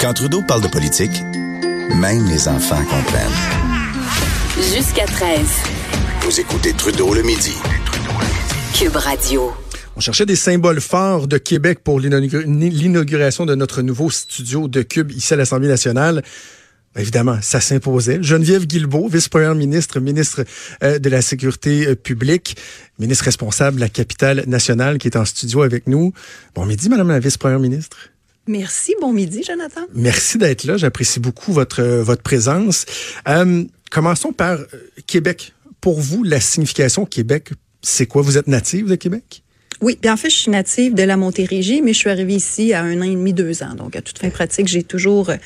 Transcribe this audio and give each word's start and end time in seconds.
Quand 0.00 0.12
Trudeau 0.12 0.42
parle 0.42 0.62
de 0.62 0.68
politique, 0.68 1.22
même 1.94 2.26
les 2.28 2.48
enfants 2.48 2.82
comprennent. 2.84 3.30
Jusqu'à 4.56 5.06
13. 5.06 5.40
Vous 6.22 6.40
écoutez 6.40 6.72
Trudeau 6.72 7.14
le 7.14 7.22
midi. 7.22 7.54
Cube 8.74 8.96
Radio. 8.96 9.52
On 9.96 10.00
cherchait 10.00 10.26
des 10.26 10.36
symboles 10.36 10.80
forts 10.80 11.28
de 11.28 11.38
Québec 11.38 11.80
pour 11.82 12.00
l'inauguration 12.00 13.46
de 13.46 13.54
notre 13.54 13.82
nouveau 13.82 14.10
studio 14.10 14.68
de 14.68 14.82
Cube 14.82 15.12
ici 15.12 15.32
à 15.32 15.36
l'Assemblée 15.36 15.68
nationale. 15.68 16.22
Ben, 16.94 17.00
évidemment, 17.00 17.38
ça 17.42 17.60
s'imposait. 17.60 18.22
Geneviève 18.22 18.66
Guilbeault, 18.66 19.08
vice-première 19.08 19.54
ministre, 19.54 20.00
ministre 20.00 20.44
euh, 20.82 20.98
de 20.98 21.08
la 21.08 21.22
Sécurité 21.22 21.88
euh, 21.88 21.94
publique, 21.96 22.56
ministre 22.98 23.24
responsable 23.24 23.76
de 23.76 23.80
la 23.80 23.88
capitale 23.88 24.44
nationale 24.46 24.98
qui 24.98 25.08
est 25.08 25.16
en 25.16 25.24
studio 25.24 25.62
avec 25.62 25.86
nous. 25.86 26.12
Bon 26.54 26.66
midi, 26.66 26.88
Madame 26.88 27.08
la 27.08 27.18
vice-première 27.18 27.58
ministre. 27.58 27.96
Merci. 28.46 28.94
Bon 29.00 29.12
midi, 29.12 29.42
Jonathan. 29.46 29.82
Merci 29.94 30.38
d'être 30.38 30.64
là. 30.64 30.76
J'apprécie 30.76 31.20
beaucoup 31.20 31.52
votre, 31.52 31.82
euh, 31.82 32.02
votre 32.02 32.22
présence. 32.22 32.86
commençons 33.90 34.32
par 34.32 34.58
Québec. 35.06 35.54
Pour 35.80 36.00
vous, 36.00 36.24
la 36.24 36.40
signification 36.40 37.04
Québec, 37.04 37.50
c'est 37.82 38.06
quoi? 38.06 38.22
Vous 38.22 38.38
êtes 38.38 38.48
native 38.48 38.88
de 38.88 38.94
Québec? 38.94 39.43
Oui, 39.84 39.98
bien 40.00 40.14
en 40.14 40.16
fait, 40.16 40.30
je 40.30 40.36
suis 40.36 40.50
native 40.50 40.94
de 40.94 41.02
la 41.02 41.18
Montérégie, 41.18 41.82
mais 41.82 41.92
je 41.92 41.98
suis 41.98 42.08
arrivée 42.08 42.36
ici 42.36 42.72
à 42.72 42.80
un 42.80 43.02
an 43.02 43.04
et 43.04 43.10
demi, 43.10 43.34
deux 43.34 43.62
ans. 43.62 43.74
Donc, 43.76 43.96
à 43.96 44.00
toute 44.00 44.18
fin 44.18 44.30
pratique, 44.30 44.66
j'ai 44.66 44.82
toujours 44.82 45.28
euh, 45.28 45.36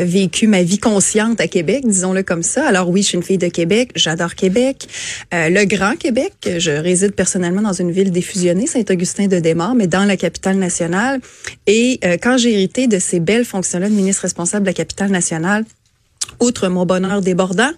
vécu 0.00 0.48
ma 0.48 0.64
vie 0.64 0.78
consciente 0.78 1.40
à 1.40 1.46
Québec, 1.46 1.84
disons-le 1.86 2.24
comme 2.24 2.42
ça. 2.42 2.66
Alors 2.66 2.88
oui, 2.88 3.02
je 3.02 3.06
suis 3.06 3.16
une 3.16 3.22
fille 3.22 3.38
de 3.38 3.46
Québec, 3.46 3.92
j'adore 3.94 4.34
Québec. 4.34 4.88
Euh, 5.32 5.48
le 5.48 5.64
Grand 5.64 5.94
Québec, 5.94 6.32
je 6.58 6.72
réside 6.72 7.12
personnellement 7.12 7.62
dans 7.62 7.72
une 7.72 7.92
ville 7.92 8.10
défusionnée, 8.10 8.66
Saint-Augustin-de-Desmaures, 8.66 9.76
mais 9.76 9.86
dans 9.86 10.04
la 10.04 10.16
capitale 10.16 10.56
nationale. 10.56 11.20
Et 11.68 12.00
euh, 12.04 12.16
quand 12.20 12.36
j'ai 12.36 12.52
hérité 12.52 12.88
de 12.88 12.98
ces 12.98 13.20
belles 13.20 13.44
fonctions-là 13.44 13.88
de 13.88 13.94
ministre 13.94 14.22
responsable 14.22 14.64
de 14.64 14.70
la 14.70 14.74
capitale 14.74 15.12
nationale, 15.12 15.64
outre 16.40 16.68
mon 16.68 16.86
bonheur 16.86 17.20
débordant, 17.20 17.70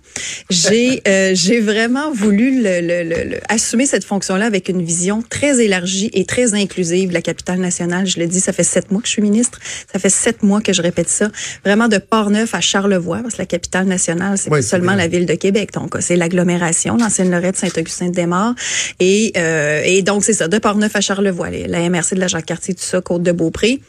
j'ai 0.50 1.02
euh, 1.08 1.33
j'ai 1.34 1.61
vraiment 1.61 2.12
voulu 2.12 2.62
le, 2.62 2.80
le, 2.80 3.38
assumer 3.48 3.86
cette 3.86 4.05
fonction-là 4.05 4.47
avec 4.47 4.69
une 4.69 4.83
vision 4.83 5.22
très 5.28 5.64
élargie 5.64 6.11
et 6.12 6.25
très 6.25 6.55
inclusive 6.55 7.11
de 7.11 7.14
la 7.14 7.22
capitale 7.22 7.58
nationale. 7.58 8.06
Je 8.06 8.19
le 8.19 8.27
dis, 8.27 8.41
ça 8.41 8.53
fait 8.53 8.64
sept 8.64 8.91
mois 8.91 9.00
que 9.00 9.06
je 9.06 9.12
suis 9.12 9.22
ministre, 9.22 9.58
ça 9.92 9.98
fait 9.98 10.11
sept 10.11 10.42
mois 10.42 10.61
que 10.61 10.72
je 10.72 10.83
répète 10.83 11.08
ça. 11.08 11.30
Vraiment 11.64 11.88
de 11.88 11.98
Port-Neuf 11.98 12.55
à 12.55 12.61
Charlevoix, 12.61 13.19
parce 13.22 13.34
que 13.34 13.42
la 13.42 13.47
capitale 13.47 13.86
nationale, 13.86 14.38
c'est 14.38 14.50
pas 14.50 14.62
seulement 14.62 14.94
la 14.94 15.08
ville 15.08 15.27
de 15.27 15.34
Québec, 15.34 15.72
donc 15.72 15.97
c'est 16.00 16.16
l'agglomération, 16.16 16.97
l'ancienne 16.97 17.31
Lorette, 17.31 17.56
Saint-Augustin-de-Desmaures, 17.56 18.55
et 19.00 19.33
euh, 19.36 19.83
et 19.84 20.03
donc 20.03 20.25
c'est 20.25 20.33
ça, 20.33 20.48
de 20.48 20.58
Port-Neuf 20.58 20.94
à 20.97 21.00
Charlevoix, 21.00 21.50
la 21.50 21.88
MRC 21.88 22.14
de 22.14 22.20
la 22.20 22.28
Jacques-Cartier, 22.28 22.75
tout 22.75 22.84
ça, 22.84 23.00
Côte-de-Beaupré 23.00 23.81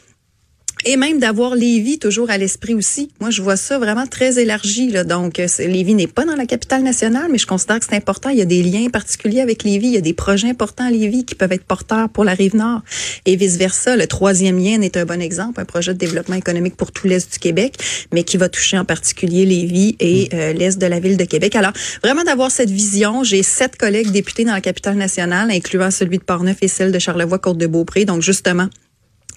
et 0.88 0.96
même 0.96 1.18
d'avoir 1.18 1.54
Lévis 1.54 1.98
toujours 1.98 2.30
à 2.30 2.38
l'esprit 2.38 2.72
aussi. 2.72 3.10
Moi, 3.20 3.28
je 3.28 3.42
vois 3.42 3.58
ça 3.58 3.78
vraiment 3.78 4.06
très 4.06 4.38
élargi. 4.38 4.90
Là. 4.90 5.04
Donc, 5.04 5.36
Lévis 5.58 5.94
n'est 5.94 6.06
pas 6.06 6.24
dans 6.24 6.34
la 6.34 6.46
capitale 6.46 6.82
nationale, 6.82 7.28
mais 7.30 7.36
je 7.36 7.46
considère 7.46 7.78
que 7.78 7.84
c'est 7.84 7.94
important. 7.94 8.30
Il 8.30 8.38
y 8.38 8.42
a 8.42 8.46
des 8.46 8.62
liens 8.62 8.88
particuliers 8.88 9.42
avec 9.42 9.64
Lévis. 9.64 9.88
Il 9.88 9.92
y 9.92 9.98
a 9.98 10.00
des 10.00 10.14
projets 10.14 10.48
importants 10.48 10.86
à 10.86 10.90
Lévis 10.90 11.26
qui 11.26 11.34
peuvent 11.34 11.52
être 11.52 11.64
porteurs 11.64 12.08
pour 12.08 12.24
la 12.24 12.32
rive 12.32 12.56
nord 12.56 12.80
et 13.26 13.36
vice-versa. 13.36 13.96
Le 13.96 14.06
troisième 14.06 14.58
lien 14.58 14.80
est 14.80 14.96
un 14.96 15.04
bon 15.04 15.20
exemple, 15.20 15.60
un 15.60 15.66
projet 15.66 15.92
de 15.92 15.98
développement 15.98 16.36
économique 16.36 16.74
pour 16.74 16.90
tout 16.90 17.06
l'Est 17.06 17.30
du 17.34 17.38
Québec, 17.38 17.74
mais 18.14 18.24
qui 18.24 18.38
va 18.38 18.48
toucher 18.48 18.78
en 18.78 18.86
particulier 18.86 19.44
Lévis 19.44 19.94
et 20.00 20.30
mm. 20.32 20.36
euh, 20.38 20.52
l'Est 20.54 20.78
de 20.78 20.86
la 20.86 21.00
ville 21.00 21.18
de 21.18 21.24
Québec. 21.24 21.54
Alors, 21.54 21.72
vraiment 22.02 22.24
d'avoir 22.24 22.50
cette 22.50 22.70
vision. 22.70 23.24
J'ai 23.24 23.42
sept 23.42 23.76
collègues 23.76 24.10
députés 24.10 24.46
dans 24.46 24.54
la 24.54 24.62
capitale 24.62 24.96
nationale, 24.96 25.50
incluant 25.50 25.90
celui 25.90 26.16
de 26.16 26.24
Portneuf 26.24 26.56
et 26.62 26.68
celle 26.68 26.92
de 26.92 26.98
Charlevoix-Côte-de-Beaupré. 26.98 28.06
Donc, 28.06 28.22
justement, 28.22 28.70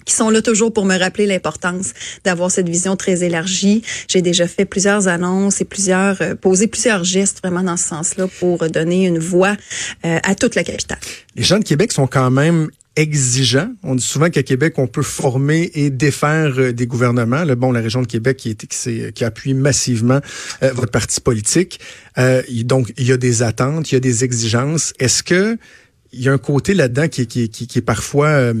qui 0.04 0.14
sont 0.14 0.30
là 0.30 0.42
toujours 0.42 0.72
pour 0.72 0.84
me 0.84 0.98
rappeler 0.98 1.26
l'importance 1.26 1.92
d'avoir 2.24 2.50
cette 2.50 2.68
vision 2.68 2.96
très 2.96 3.24
élargie. 3.24 3.82
J'ai 4.08 4.22
déjà 4.22 4.46
fait 4.46 4.64
plusieurs 4.64 5.08
annonces 5.08 5.60
et 5.60 5.64
plusieurs 5.64 6.20
euh, 6.22 6.34
posé 6.34 6.66
plusieurs 6.66 7.04
gestes 7.04 7.40
vraiment 7.42 7.62
dans 7.62 7.76
ce 7.76 7.88
sens-là 7.88 8.26
pour 8.40 8.68
donner 8.70 9.06
une 9.06 9.18
voix 9.18 9.56
euh, 10.04 10.18
à 10.22 10.34
toute 10.34 10.54
la 10.54 10.64
capitale. 10.64 10.98
Les 11.36 11.42
gens 11.42 11.58
de 11.58 11.64
Québec 11.64 11.92
sont 11.92 12.06
quand 12.06 12.30
même 12.30 12.68
exigeants. 12.94 13.70
On 13.82 13.94
dit 13.94 14.04
souvent 14.04 14.28
qu'à 14.28 14.42
Québec, 14.42 14.74
on 14.76 14.86
peut 14.86 15.02
former 15.02 15.70
et 15.74 15.88
défaire 15.88 16.52
euh, 16.58 16.72
des 16.72 16.86
gouvernements. 16.86 17.44
Le 17.44 17.54
bon, 17.54 17.72
la 17.72 17.80
région 17.80 18.02
de 18.02 18.06
Québec 18.06 18.36
qui, 18.36 18.50
est, 18.50 18.66
qui, 18.66 19.12
qui 19.12 19.24
appuie 19.24 19.54
massivement 19.54 20.20
votre 20.60 20.90
parti 20.90 21.20
politique. 21.20 21.80
donc, 22.64 22.92
il 22.98 23.06
y 23.06 23.12
a 23.12 23.16
des 23.16 23.42
attentes, 23.42 23.90
il 23.90 23.94
y 23.94 23.96
a 23.96 24.00
des 24.00 24.24
exigences. 24.24 24.92
Est-ce 24.98 25.22
que 25.22 25.58
il 26.12 26.20
y 26.20 26.28
a 26.28 26.32
un 26.32 26.38
côté 26.38 26.74
là-dedans 26.74 27.08
qui, 27.08 27.26
qui, 27.26 27.48
qui, 27.48 27.66
qui, 27.66 27.78
est 27.78 27.82
parfois 27.82 28.28
euh, 28.28 28.54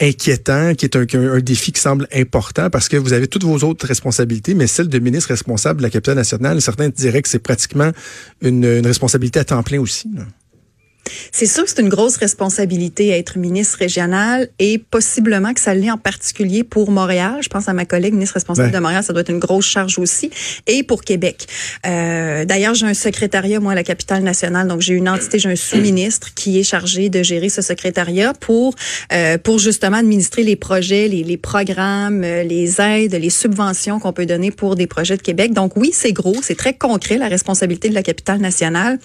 inquiétant, 0.00 0.74
qui 0.74 0.84
est 0.86 0.96
un, 0.96 1.06
un, 1.14 1.40
défi 1.40 1.72
qui 1.72 1.80
semble 1.80 2.08
important 2.14 2.70
parce 2.70 2.88
que 2.88 2.96
vous 2.96 3.12
avez 3.12 3.28
toutes 3.28 3.44
vos 3.44 3.58
autres 3.58 3.86
responsabilités, 3.86 4.54
mais 4.54 4.66
celle 4.66 4.88
de 4.88 4.98
ministre 4.98 5.30
responsable 5.30 5.78
de 5.78 5.82
la 5.82 5.90
capitale 5.90 6.16
nationale, 6.16 6.60
certains 6.60 6.88
diraient 6.88 7.22
que 7.22 7.28
c'est 7.28 7.38
pratiquement 7.38 7.90
une, 8.40 8.64
une, 8.64 8.86
responsabilité 8.86 9.38
à 9.40 9.44
temps 9.44 9.62
plein 9.62 9.80
aussi. 9.80 10.10
Là. 10.14 10.22
C'est 11.32 11.46
sûr 11.46 11.64
que 11.64 11.70
c'est 11.70 11.82
une 11.82 11.88
grosse 11.88 12.16
responsabilité 12.16 13.12
à 13.12 13.18
être 13.18 13.38
ministre 13.38 13.78
régional 13.78 14.48
et 14.58 14.78
possiblement 14.78 15.52
que 15.52 15.60
ça 15.60 15.74
l'est 15.74 15.90
en 15.90 15.98
particulier 15.98 16.64
pour 16.64 16.90
Montréal. 16.90 17.38
Je 17.42 17.48
pense 17.48 17.68
à 17.68 17.72
ma 17.72 17.84
collègue 17.84 18.14
ministre 18.14 18.34
responsable 18.34 18.70
de 18.70 18.78
Montréal, 18.78 19.02
ça 19.02 19.12
doit 19.12 19.22
être 19.22 19.30
une 19.30 19.38
grosse 19.38 19.66
charge 19.66 19.98
aussi. 19.98 20.30
Et 20.66 20.82
pour 20.82 21.02
Québec. 21.02 21.46
Euh, 21.86 22.44
D'ailleurs, 22.44 22.74
j'ai 22.74 22.86
un 22.86 22.94
secrétariat, 22.94 23.60
moi, 23.60 23.72
à 23.72 23.74
la 23.74 23.82
capitale 23.82 24.22
nationale. 24.22 24.68
Donc, 24.68 24.80
j'ai 24.80 24.94
une 24.94 25.08
entité, 25.08 25.38
j'ai 25.38 25.50
un 25.50 25.56
sous-ministre 25.56 26.34
qui 26.34 26.58
est 26.58 26.62
chargé 26.62 27.08
de 27.08 27.22
gérer 27.22 27.48
ce 27.48 27.62
secrétariat 27.62 28.32
pour, 28.34 28.74
euh, 29.12 29.38
pour 29.38 29.58
justement 29.58 29.98
administrer 29.98 30.42
les 30.42 30.56
projets, 30.56 31.08
les, 31.08 31.22
les 31.22 31.36
programmes, 31.36 32.24
euh, 32.24 32.42
les 32.42 32.80
aides, 32.80 33.14
les 33.14 33.30
subventions 33.30 33.98
qu'on 33.98 34.12
peut 34.12 34.26
donner 34.26 34.50
pour 34.50 34.76
des 34.76 34.86
projets 34.86 35.16
de 35.16 35.22
Québec. 35.22 35.52
Donc, 35.52 35.76
oui, 35.76 35.90
c'est 35.92 36.12
gros, 36.12 36.36
c'est 36.42 36.56
très 36.56 36.74
concret, 36.74 37.18
la 37.18 37.28
responsabilité 37.28 37.88
de 37.88 37.94
la 37.94 38.02
capitale 38.02 38.40
nationale. 38.40 38.98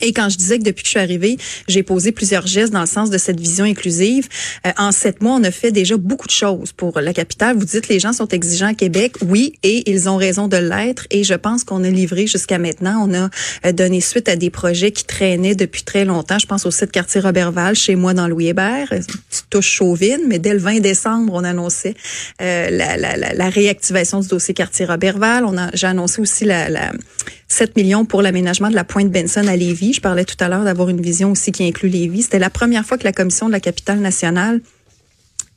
Et 0.00 0.12
quand 0.12 0.28
je 0.28 0.36
disais 0.36 0.58
que 0.58 0.64
depuis 0.64 0.82
que 0.82 0.88
je 0.88 0.92
suis 0.92 1.00
arrivée, 1.00 1.36
j'ai 1.68 1.82
posé 1.82 2.12
plusieurs 2.12 2.46
gestes 2.46 2.72
dans 2.72 2.80
le 2.80 2.86
sens 2.86 3.10
de 3.10 3.18
cette 3.18 3.38
vision 3.38 3.64
inclusive, 3.64 4.28
euh, 4.66 4.72
en 4.78 4.90
sept 4.92 5.22
mois, 5.22 5.34
on 5.34 5.44
a 5.44 5.50
fait 5.50 5.70
déjà 5.70 5.96
beaucoup 5.96 6.26
de 6.26 6.32
choses 6.32 6.72
pour 6.72 7.00
la 7.00 7.12
capitale. 7.12 7.56
Vous 7.56 7.64
dites 7.64 7.88
les 7.88 8.00
gens 8.00 8.12
sont 8.12 8.28
exigeants 8.28 8.68
à 8.68 8.74
Québec, 8.74 9.16
oui, 9.26 9.54
et 9.62 9.88
ils 9.90 10.08
ont 10.08 10.16
raison 10.16 10.48
de 10.48 10.56
l'être. 10.56 11.06
Et 11.10 11.24
je 11.24 11.34
pense 11.34 11.64
qu'on 11.64 11.84
a 11.84 11.90
livré 11.90 12.26
jusqu'à 12.26 12.58
maintenant. 12.58 13.06
On 13.08 13.14
a 13.14 13.30
euh, 13.66 13.72
donné 13.72 14.00
suite 14.00 14.28
à 14.28 14.36
des 14.36 14.50
projets 14.50 14.90
qui 14.90 15.04
traînaient 15.04 15.54
depuis 15.54 15.82
très 15.82 16.04
longtemps. 16.04 16.38
Je 16.38 16.46
pense 16.46 16.66
au 16.66 16.70
site 16.70 16.90
quartier 16.90 17.20
Robertval, 17.20 17.74
chez 17.74 17.94
moi 17.94 18.14
dans 18.14 18.28
Louis 18.28 18.48
Hébert, 18.48 18.92
une 18.92 19.04
petite 19.04 19.50
touche 19.50 19.70
chauvine, 19.70 20.20
mais 20.26 20.38
dès 20.38 20.52
le 20.52 20.58
20 20.58 20.80
décembre, 20.80 21.32
on 21.34 21.44
annonçait 21.44 21.94
euh, 22.40 22.70
la, 22.70 22.96
la, 22.96 23.16
la, 23.16 23.48
réactivation 23.48 24.20
du 24.20 24.28
dossier 24.28 24.54
quartier 24.54 24.86
Robertval. 24.86 25.44
On 25.44 25.52
j'ai 25.74 25.86
annoncé 25.86 26.20
aussi 26.20 26.44
la 26.44 26.92
7 27.52 27.76
millions 27.76 28.06
pour 28.06 28.22
l'aménagement 28.22 28.70
de 28.70 28.74
la 28.74 28.82
pointe 28.82 29.10
Benson 29.10 29.46
à 29.46 29.56
Lévis. 29.56 29.92
Je 29.92 30.00
parlais 30.00 30.24
tout 30.24 30.36
à 30.40 30.48
l'heure 30.48 30.64
d'avoir 30.64 30.88
une 30.88 31.02
vision 31.02 31.32
aussi 31.32 31.52
qui 31.52 31.68
inclut 31.68 31.90
Lévis. 31.90 32.22
C'était 32.22 32.38
la 32.38 32.48
première 32.48 32.86
fois 32.86 32.96
que 32.96 33.04
la 33.04 33.12
commission 33.12 33.46
de 33.46 33.52
la 33.52 33.60
capitale 33.60 33.98
nationale 33.98 34.62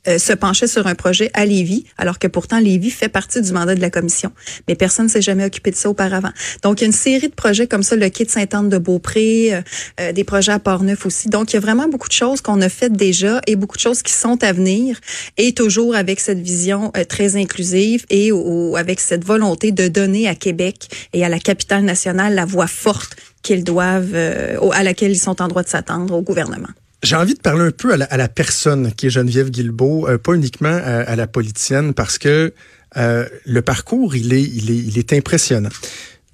euh, 0.08 0.18
se 0.18 0.32
penchait 0.32 0.66
sur 0.66 0.86
un 0.86 0.94
projet 0.94 1.30
à 1.34 1.44
Lévis, 1.44 1.84
alors 1.98 2.18
que 2.18 2.26
pourtant 2.26 2.58
Lévis 2.58 2.90
fait 2.90 3.08
partie 3.08 3.40
du 3.40 3.52
mandat 3.52 3.74
de 3.74 3.80
la 3.80 3.90
commission. 3.90 4.30
Mais 4.68 4.74
personne 4.74 5.06
ne 5.06 5.10
s'est 5.10 5.22
jamais 5.22 5.44
occupé 5.44 5.70
de 5.70 5.76
ça 5.76 5.90
auparavant. 5.90 6.30
Donc, 6.62 6.80
il 6.80 6.84
y 6.84 6.86
a 6.86 6.86
une 6.86 6.92
série 6.92 7.28
de 7.28 7.34
projets 7.34 7.66
comme 7.66 7.82
ça, 7.82 7.96
le 7.96 8.08
kit 8.08 8.28
Sainte-Anne-de-Beaupré, 8.28 9.54
euh, 9.54 9.60
euh, 10.00 10.12
des 10.12 10.24
projets 10.24 10.52
à 10.52 10.58
Port-Neuf 10.58 11.06
aussi. 11.06 11.28
Donc, 11.28 11.52
il 11.52 11.54
y 11.54 11.58
a 11.58 11.60
vraiment 11.60 11.88
beaucoup 11.88 12.08
de 12.08 12.12
choses 12.12 12.40
qu'on 12.40 12.60
a 12.60 12.68
faites 12.68 12.92
déjà 12.92 13.40
et 13.46 13.56
beaucoup 13.56 13.76
de 13.76 13.82
choses 13.82 14.02
qui 14.02 14.12
sont 14.12 14.42
à 14.42 14.52
venir 14.52 15.00
et 15.36 15.52
toujours 15.52 15.94
avec 15.94 16.20
cette 16.20 16.40
vision 16.40 16.92
très 17.08 17.36
inclusive 17.36 18.04
et 18.10 18.30
avec 18.76 19.00
cette 19.00 19.24
volonté 19.24 19.72
de 19.72 19.88
donner 19.88 20.28
à 20.28 20.34
Québec 20.34 20.88
et 21.12 21.24
à 21.24 21.28
la 21.28 21.38
capitale 21.38 21.84
nationale 21.84 22.34
la 22.34 22.44
voix 22.44 22.66
forte 22.66 23.16
qu'ils 23.42 23.64
doivent, 23.64 24.14
à 24.14 24.82
laquelle 24.82 25.12
ils 25.12 25.18
sont 25.18 25.40
en 25.42 25.48
droit 25.48 25.62
de 25.62 25.68
s'attendre 25.68 26.14
au 26.14 26.22
gouvernement. 26.22 26.68
J'ai 27.02 27.16
envie 27.16 27.34
de 27.34 27.40
parler 27.40 27.62
un 27.62 27.70
peu 27.70 27.92
à 27.92 28.16
la, 28.16 28.28
personne 28.28 28.92
qui 28.92 29.06
est 29.06 29.10
Geneviève 29.10 29.50
Guilbeault, 29.50 30.08
euh, 30.08 30.18
pas 30.18 30.32
uniquement 30.32 30.80
à, 30.82 31.14
la 31.14 31.26
politicienne, 31.26 31.94
parce 31.94 32.18
que 32.18 32.54
euh, 32.96 33.28
le 33.44 33.62
parcours, 33.62 34.16
il 34.16 34.32
est, 34.32 35.12
impressionnant. 35.12 35.68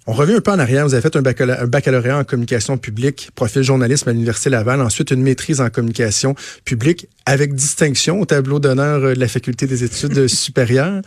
On 0.06 0.12
revient 0.12 0.34
un 0.34 0.40
peu 0.40 0.50
en 0.50 0.58
arrière. 0.58 0.86
Vous 0.86 0.94
avez 0.94 1.02
fait 1.02 1.16
un 1.16 1.22
baccalauréat, 1.66 2.18
en 2.18 2.24
communication 2.24 2.78
publique, 2.78 3.30
profil 3.34 3.62
journalisme 3.62 4.08
à 4.08 4.12
l'Université 4.12 4.50
Laval, 4.50 4.80
ensuite 4.80 5.10
une 5.10 5.22
maîtrise 5.22 5.60
en 5.60 5.68
communication 5.68 6.34
publique 6.64 7.08
avec 7.26 7.54
distinction 7.54 8.20
au 8.20 8.24
tableau 8.24 8.58
d'honneur 8.58 9.00
de 9.00 9.20
la 9.20 9.28
Faculté 9.28 9.66
des 9.66 9.84
études 9.84 10.26
supérieures. 10.28 11.02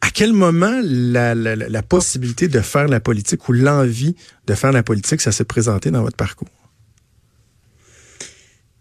À 0.00 0.10
quel 0.10 0.32
moment 0.32 0.80
la 0.84 1.82
possibilité 1.82 2.48
de 2.48 2.60
faire 2.60 2.88
la 2.88 3.00
politique 3.00 3.48
ou 3.48 3.52
l'envie 3.52 4.16
de 4.46 4.54
faire 4.54 4.72
la 4.72 4.82
politique, 4.82 5.20
ça 5.20 5.32
s'est 5.32 5.44
présenté 5.44 5.90
dans 5.90 6.02
votre 6.02 6.16
parcours? 6.16 6.48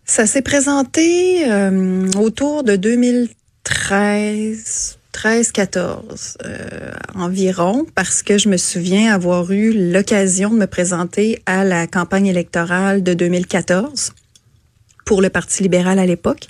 Ça 0.05 0.27
s'est 0.27 0.41
présenté 0.41 1.49
euh, 1.49 2.11
autour 2.17 2.63
de 2.63 2.75
2013, 2.75 4.97
13-14 5.13 6.37
euh, 6.43 6.91
environ, 7.15 7.85
parce 7.95 8.21
que 8.21 8.37
je 8.37 8.49
me 8.49 8.57
souviens 8.57 9.13
avoir 9.13 9.49
eu 9.51 9.91
l'occasion 9.91 10.49
de 10.49 10.57
me 10.57 10.67
présenter 10.67 11.41
à 11.45 11.63
la 11.63 11.87
campagne 11.87 12.27
électorale 12.27 13.01
de 13.01 13.13
2014 13.13 14.11
pour 15.05 15.21
le 15.21 15.29
Parti 15.29 15.63
libéral 15.63 15.99
à 15.99 16.05
l'époque 16.05 16.47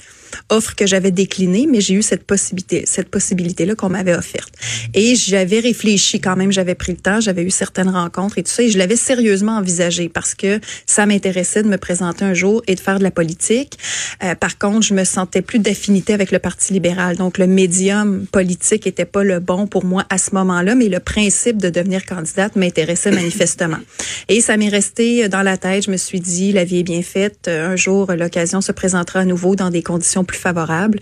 offre 0.50 0.76
que 0.76 0.86
j'avais 0.86 1.12
déclinée, 1.12 1.68
mais 1.70 1.82
j'ai 1.82 1.96
eu 1.96 2.02
cette 2.02 2.24
possibilité, 2.24 2.84
cette 2.86 3.10
possibilité-là 3.10 3.76
qu'on 3.76 3.90
m'avait 3.90 4.16
offerte. 4.16 4.54
Et 4.94 5.16
j'avais 5.16 5.60
réfléchi 5.60 6.20
quand 6.20 6.36
même, 6.36 6.52
j'avais 6.52 6.76
pris 6.76 6.94
le 6.94 6.98
temps, 6.98 7.20
j'avais 7.20 7.44
eu 7.44 7.50
certaines 7.50 7.90
rencontres 7.90 8.38
et 8.38 8.44
tout 8.44 8.52
ça, 8.52 8.64
et 8.64 8.70
je 8.70 8.78
l'avais 8.78 8.96
sérieusement 8.96 9.58
envisagé 9.58 10.10
parce 10.10 10.36
que 10.36 10.60
ça 10.86 11.06
m'intéressait 11.06 11.64
de 11.64 11.70
me 11.70 11.78
présenter 11.78 12.26
un 12.26 12.34
jour 12.34 12.62
et 12.68 12.76
de 12.76 12.80
faire 12.80 13.00
de 13.00 13.04
la 13.04 13.12
politique. 13.12 13.78
Euh, 14.24 14.36
par 14.36 14.58
contre, 14.58 14.86
je 14.86 14.94
me 14.94 15.04
sentais 15.04 15.42
plus 15.42 15.60
d'affinité 15.60 16.14
avec 16.14 16.32
le 16.32 16.40
Parti 16.40 16.74
libéral, 16.74 17.18
donc 17.18 17.38
le 17.38 17.48
médium 17.48 18.26
politique 18.28 18.88
était 18.88 19.06
pas 19.06 19.24
le 19.24 19.40
bon 19.40 19.68
pour 19.68 19.86
moi 19.86 20.06
à 20.10 20.18
ce 20.18 20.34
moment-là, 20.36 20.76
mais 20.76 20.90
le 20.90 21.00
principe 21.00 21.58
de 21.58 21.70
devenir 21.70 22.06
candidate 22.06 22.56
m'intéressait 22.56 23.12
manifestement. 23.12 23.78
Et 24.30 24.42
ça 24.42 24.58
m'est 24.58 24.70
resté 24.70 25.28
dans 25.30 25.42
la 25.42 25.58
tête. 25.58 25.86
Je 25.86 25.92
me 25.92 25.98
suis 25.98 26.20
dit, 26.20 26.52
la 26.52 26.64
vie 26.64 26.80
est 26.80 26.84
bien 26.84 27.02
faite. 27.02 27.48
Un 27.48 27.76
jour, 27.76 28.12
l'occasion 28.14 28.62
se 28.62 28.72
présentera 28.72 29.20
à 29.20 29.26
nouveau 29.26 29.56
dans 29.56 29.70
des 29.70 29.84
conditions 29.84 30.23
plus 30.24 30.38
favorables. 30.38 31.00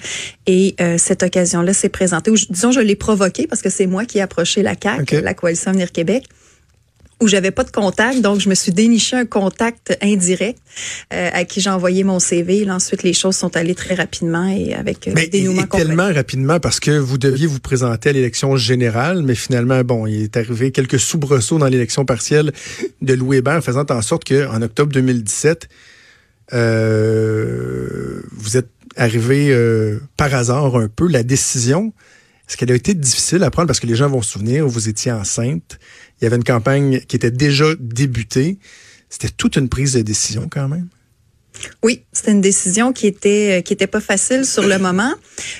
Et 0.47 0.75
euh, 0.81 0.97
cette 0.97 1.23
occasion-là 1.23 1.73
s'est 1.73 1.89
présentée. 1.89 2.31
Ou, 2.31 2.35
disons, 2.49 2.71
je 2.71 2.79
l'ai 2.79 2.95
provoquée 2.95 3.47
parce 3.47 3.61
que 3.61 3.69
c'est 3.69 3.87
moi 3.87 4.05
qui 4.05 4.19
ai 4.19 4.21
approché 4.21 4.63
la 4.63 4.75
CAQ, 4.81 5.21
la 5.21 5.33
Coalition 5.33 5.71
Avenir 5.71 5.91
Québec 5.91 6.25
où 7.21 7.27
j'avais 7.27 7.51
pas 7.51 7.63
de 7.63 7.71
contact, 7.71 8.21
donc 8.21 8.39
je 8.39 8.49
me 8.49 8.55
suis 8.55 8.71
déniché 8.71 9.15
un 9.15 9.25
contact 9.25 9.95
indirect 10.01 10.59
euh, 11.13 11.29
à 11.31 11.45
qui 11.45 11.61
j'ai 11.61 11.69
envoyé 11.69 12.03
mon 12.03 12.19
CV. 12.19 12.65
Là, 12.65 12.75
ensuite, 12.75 13.03
les 13.03 13.13
choses 13.13 13.35
sont 13.35 13.55
allées 13.55 13.75
très 13.75 13.93
rapidement 13.93 14.47
et 14.47 14.73
avec 14.73 15.07
euh, 15.07 15.11
mais 15.15 15.27
dénouement 15.27 15.67
tellement 15.67 16.11
rapidement 16.11 16.59
parce 16.59 16.79
que 16.79 16.91
vous 16.91 17.19
deviez 17.19 17.45
vous 17.45 17.59
présenter 17.59 18.09
à 18.09 18.13
l'élection 18.13 18.57
générale, 18.57 19.21
mais 19.21 19.35
finalement, 19.35 19.83
bon, 19.83 20.07
il 20.07 20.23
est 20.23 20.35
arrivé 20.35 20.71
quelques 20.71 20.99
soubresauts 20.99 21.59
dans 21.59 21.67
l'élection 21.67 22.05
partielle 22.05 22.51
de 23.01 23.13
Louis 23.13 23.37
Hébert, 23.37 23.63
faisant 23.63 23.85
en 23.89 24.01
sorte 24.01 24.27
qu'en 24.27 24.61
octobre 24.61 24.91
2017, 24.91 25.69
euh, 26.53 28.21
vous 28.31 28.57
êtes 28.57 28.69
arrivé 28.95 29.51
euh, 29.51 29.99
par 30.17 30.33
hasard 30.33 30.75
un 30.75 30.87
peu. 30.87 31.07
La 31.07 31.23
décision, 31.23 31.93
est-ce 32.47 32.57
qu'elle 32.57 32.71
a 32.71 32.75
été 32.75 32.93
difficile 32.93 33.43
à 33.43 33.51
prendre? 33.51 33.67
Parce 33.67 33.79
que 33.79 33.87
les 33.87 33.95
gens 33.95 34.09
vont 34.09 34.21
se 34.21 34.31
souvenir, 34.31 34.67
vous 34.67 34.89
étiez 34.89 35.11
enceinte, 35.11 35.79
il 36.19 36.25
y 36.25 36.27
avait 36.27 36.35
une 36.35 36.43
campagne 36.43 36.99
qui 37.01 37.15
était 37.15 37.31
déjà 37.31 37.65
débutée. 37.79 38.59
C'était 39.09 39.29
toute 39.29 39.55
une 39.55 39.69
prise 39.69 39.93
de 39.93 40.01
décision 40.01 40.47
quand 40.49 40.67
même. 40.67 40.87
Oui, 41.83 42.03
c'était 42.11 42.31
une 42.31 42.41
décision 42.41 42.93
qui 42.93 43.07
était 43.07 43.59
euh, 43.59 43.61
qui 43.61 43.73
était 43.73 43.87
pas 43.87 43.99
facile 43.99 44.45
sur 44.45 44.63
le 44.67 44.77
moment. 44.77 45.13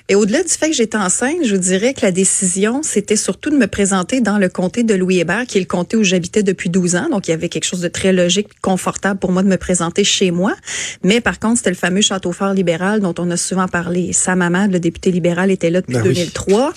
Et 0.10 0.16
au-delà 0.16 0.44
du 0.44 0.50
fait 0.50 0.70
que 0.70 0.76
j'étais 0.76 0.98
enceinte, 0.98 1.38
je 1.44 1.56
vous 1.56 1.62
dirais 1.62 1.94
que 1.94 2.02
la 2.02 2.12
décision, 2.12 2.82
c'était 2.84 3.16
surtout 3.16 3.50
de 3.50 3.58
me 3.58 3.68
présenter 3.68 4.22
dans 4.22 4.38
le 4.38 4.50
comté 4.50 4.84
de 4.84 4.94
Louis 4.94 5.20
Hébert, 5.20 5.46
qui 5.46 5.58
est 5.58 5.62
le 5.62 5.68
comté 5.68 5.98
où 5.98 6.04
j'habitais 6.04 6.44
depuis 6.44 6.70
12 6.70 6.96
ans. 6.96 7.10
Donc, 7.10 7.28
il 7.28 7.32
y 7.32 7.34
avait 7.34 7.50
quelque 7.50 7.66
chose 7.66 7.82
de 7.82 7.88
très 7.88 8.14
logique, 8.14 8.48
confortable 8.62 9.20
pour 9.20 9.32
moi 9.32 9.44
de 9.44 9.48
me 9.48 9.58
présenter 9.58 10.04
chez 10.04 10.32
moi. 10.32 10.56
Mais 11.04 11.22
par 11.22 11.40
contre, 11.40 11.58
c'était 11.58 11.72
le 11.72 11.76
fameux 11.76 12.02
château 12.02 12.32
fort 12.32 12.54
libéral 12.54 13.00
dont 13.00 13.16
on 13.18 13.30
a 13.32 13.38
souvent 13.38 13.68
parlé. 13.68 14.14
Sa 14.14 14.36
maman, 14.36 14.68
le 14.68 14.80
député 14.80 15.12
libéral, 15.12 15.52
était 15.52 15.70
là 15.70 15.82
depuis 15.82 16.02
2003. 16.02 16.70
Ben 16.70 16.74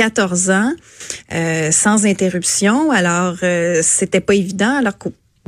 14 0.00 0.50
ans, 0.50 0.72
euh, 1.34 1.70
sans 1.72 2.06
interruption. 2.06 2.90
Alors, 2.90 3.36
euh, 3.42 3.80
c'était 3.82 4.20
pas 4.20 4.34
évident. 4.34 4.78
Alors 4.78 4.96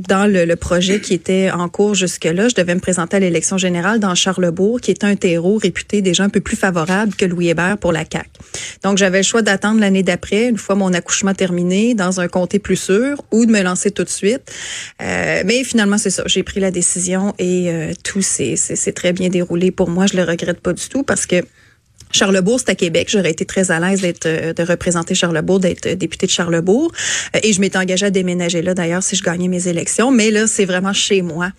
dans 0.07 0.25
le, 0.29 0.55
projet 0.55 0.99
qui 0.99 1.13
était 1.13 1.51
en 1.51 1.69
cours 1.69 1.93
jusque-là, 1.93 2.47
je 2.47 2.55
devais 2.55 2.73
me 2.73 2.79
présenter 2.79 3.17
à 3.17 3.19
l'élection 3.19 3.57
générale 3.57 3.99
dans 3.99 4.15
Charlebourg, 4.15 4.81
qui 4.81 4.91
est 4.91 5.03
un 5.03 5.15
terreau 5.15 5.57
réputé 5.57 6.01
déjà 6.01 6.23
un 6.23 6.29
peu 6.29 6.39
plus 6.39 6.57
favorable 6.57 7.13
que 7.15 7.25
Louis 7.25 7.49
Hébert 7.49 7.77
pour 7.77 7.91
la 7.91 8.03
CAQ. 8.09 8.29
Donc, 8.83 8.97
j'avais 8.97 9.19
le 9.19 9.23
choix 9.23 9.41
d'attendre 9.41 9.79
l'année 9.79 10.03
d'après, 10.03 10.49
une 10.49 10.57
fois 10.57 10.75
mon 10.75 10.93
accouchement 10.93 11.33
terminé, 11.33 11.93
dans 11.93 12.19
un 12.19 12.27
comté 12.27 12.59
plus 12.59 12.75
sûr, 12.75 13.23
ou 13.31 13.45
de 13.45 13.51
me 13.51 13.61
lancer 13.61 13.91
tout 13.91 14.03
de 14.03 14.09
suite. 14.09 14.51
Euh, 15.01 15.43
mais 15.45 15.63
finalement, 15.63 15.97
c'est 15.97 16.09
ça. 16.09 16.23
J'ai 16.25 16.43
pris 16.43 16.59
la 16.59 16.71
décision 16.71 17.33
et 17.37 17.69
euh, 17.69 17.93
tout 18.03 18.21
s'est 18.21 18.55
très 18.95 19.13
bien 19.13 19.29
déroulé 19.29 19.71
pour 19.71 19.89
moi. 19.89 20.07
Je 20.07 20.17
le 20.17 20.23
regrette 20.23 20.59
pas 20.59 20.73
du 20.73 20.89
tout 20.89 21.03
parce 21.03 21.25
que 21.25 21.43
Charlebourg, 22.13 22.59
c'est 22.59 22.69
à 22.69 22.75
Québec. 22.75 23.07
J'aurais 23.09 23.31
été 23.31 23.43
très 23.43 23.71
à 23.71 23.79
l'aise 23.79 24.01
d'être 24.01 24.27
euh, 24.27 24.53
de 24.53 24.63
représenter 24.63 25.15
Charlebourg, 25.15 25.59
d'être 25.59 25.87
euh, 25.87 25.95
députée 25.95 26.27
de 26.27 26.31
Charlebourg. 26.31 26.91
Euh, 27.35 27.39
et 27.41 27.53
je 27.53 27.59
m'étais 27.59 27.79
engagée 27.79 28.05
à 28.05 28.11
déménager 28.11 28.61
là, 28.61 28.75
d'ailleurs, 28.75 29.01
si 29.01 29.15
je 29.15 29.23
gagnais 29.23 29.47
mes 29.47 29.67
élections. 29.67 30.11
Mais 30.11 30.29
là, 30.29 30.45
c'est 30.45 30.65
vraiment 30.65 30.93
chez 30.93 31.21
moi, 31.23 31.49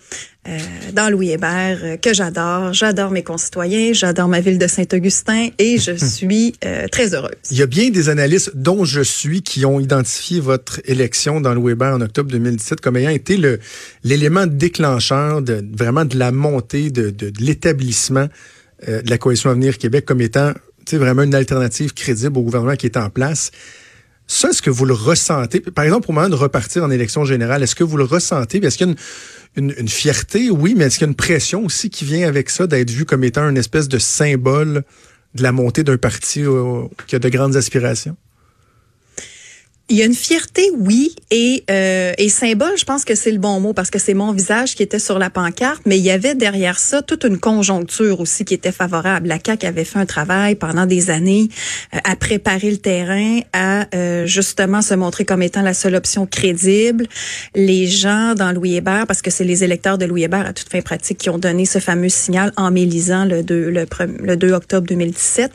dans 0.93 1.09
Louis 1.09 1.31
Hébert, 1.31 1.97
que 2.01 2.13
j'adore. 2.13 2.71
J'adore 2.71 3.09
mes 3.09 3.23
concitoyens, 3.23 3.93
j'adore 3.93 4.27
ma 4.27 4.41
ville 4.41 4.59
de 4.59 4.67
Saint-Augustin 4.67 5.49
et 5.57 5.79
je 5.79 5.91
suis 5.97 6.53
très 6.91 7.15
heureuse. 7.15 7.33
Il 7.49 7.57
y 7.57 7.63
a 7.63 7.65
bien 7.65 7.89
des 7.89 8.09
analystes, 8.09 8.51
dont 8.53 8.85
je 8.85 9.01
suis, 9.01 9.41
qui 9.41 9.65
ont 9.65 9.79
identifié 9.79 10.39
votre 10.39 10.81
élection 10.85 11.41
dans 11.41 11.55
Louis 11.55 11.71
Hébert 11.71 11.95
en 11.95 12.01
octobre 12.01 12.29
2017 12.29 12.79
comme 12.79 12.95
ayant 12.95 13.09
été 13.09 13.37
le 13.37 13.59
l'élément 14.03 14.45
déclencheur 14.45 15.41
de 15.41 15.65
vraiment 15.75 16.05
de 16.05 16.17
la 16.17 16.31
montée 16.31 16.91
de, 16.91 17.09
de, 17.09 17.31
de 17.31 17.43
l'établissement 17.43 18.27
euh, 18.87 19.01
de 19.01 19.09
la 19.09 19.17
coalition 19.17 19.49
Avenir 19.49 19.77
Québec 19.77 20.05
comme 20.05 20.21
étant 20.21 20.53
vraiment 20.93 21.23
une 21.23 21.35
alternative 21.35 21.93
crédible 21.93 22.37
au 22.37 22.43
gouvernement 22.43 22.75
qui 22.75 22.85
est 22.85 22.97
en 22.97 23.09
place. 23.09 23.51
Ça, 24.27 24.49
est-ce 24.49 24.61
que 24.61 24.69
vous 24.69 24.85
le 24.85 24.93
ressentez? 24.93 25.59
Par 25.59 25.85
exemple, 25.85 26.09
au 26.09 26.13
moment 26.13 26.29
de 26.29 26.35
repartir 26.35 26.83
en 26.83 26.89
élection 26.89 27.25
générale, 27.25 27.61
est-ce 27.63 27.75
que 27.75 27.83
vous 27.83 27.97
le 27.97 28.03
ressentez? 28.03 28.63
Est-ce 28.63 28.77
qu'il 28.77 28.87
y 28.87 28.91
a 28.91 28.95
une, 29.57 29.87
fierté? 29.87 30.49
Oui, 30.49 30.73
mais 30.75 30.85
est-ce 30.85 30.97
qu'il 30.97 31.05
y 31.05 31.09
a 31.09 31.11
une 31.11 31.15
pression 31.15 31.63
aussi 31.63 31.89
qui 31.89 32.05
vient 32.05 32.27
avec 32.27 32.49
ça 32.49 32.65
d'être 32.65 32.89
vu 32.89 33.05
comme 33.05 33.23
étant 33.23 33.47
une 33.47 33.57
espèce 33.57 33.87
de 33.87 33.99
symbole 33.99 34.83
de 35.35 35.43
la 35.43 35.51
montée 35.51 35.83
d'un 35.83 35.97
parti 35.97 36.43
qui 37.07 37.15
a 37.15 37.19
de 37.19 37.29
grandes 37.29 37.55
aspirations? 37.55 38.17
Il 39.87 39.97
y 39.97 40.01
a 40.01 40.05
une 40.05 40.15
fierté, 40.15 40.71
oui, 40.79 41.15
et, 41.29 41.63
euh, 41.69 42.11
et 42.17 42.27
symbole, 42.29 42.75
je 42.75 42.85
pense 42.85 43.05
que 43.05 43.13
c'est 43.13 43.31
le 43.31 43.37
bon 43.37 43.59
mot 43.59 43.73
parce 43.73 43.91
que 43.91 43.99
c'est 43.99 44.15
mon 44.15 44.31
visage 44.31 44.73
qui 44.73 44.81
était 44.81 44.97
sur 44.97 45.19
la 45.19 45.29
pancarte, 45.29 45.83
mais 45.85 45.99
il 45.99 46.03
y 46.03 46.09
avait 46.09 46.33
derrière 46.33 46.79
ça 46.79 47.03
toute 47.03 47.23
une 47.23 47.37
conjoncture 47.37 48.19
aussi 48.19 48.45
qui 48.45 48.55
était 48.55 48.71
favorable. 48.71 49.27
La 49.27 49.37
CAQ 49.37 49.67
avait 49.67 49.83
fait 49.83 49.99
un 49.99 50.07
travail 50.07 50.55
pendant 50.55 50.87
des 50.87 51.11
années 51.11 51.49
euh, 51.93 51.99
à 52.03 52.15
préparer 52.15 52.71
le 52.71 52.77
terrain, 52.77 53.41
à 53.53 53.85
euh, 53.93 54.25
justement 54.25 54.81
se 54.81 54.95
montrer 54.95 55.23
comme 55.23 55.43
étant 55.43 55.61
la 55.61 55.75
seule 55.75 55.93
option 55.93 56.25
crédible. 56.25 57.05
Les 57.53 57.85
gens 57.85 58.33
dans 58.33 58.53
Louis 58.53 58.77
Hébert, 58.77 59.05
parce 59.05 59.21
que 59.21 59.29
c'est 59.29 59.43
les 59.43 59.63
électeurs 59.63 59.99
de 59.99 60.05
Louis 60.05 60.23
Hébert 60.23 60.47
à 60.47 60.53
toute 60.53 60.69
fin 60.69 60.81
pratique 60.81 61.19
qui 61.19 61.29
ont 61.29 61.37
donné 61.37 61.65
ce 61.65 61.77
fameux 61.77 62.09
signal 62.09 62.51
en 62.57 62.71
mélisant 62.71 63.25
le 63.25 63.43
2, 63.43 63.69
le, 63.69 63.85
le 64.19 64.35
2 64.35 64.51
octobre 64.51 64.87
2017. 64.87 65.51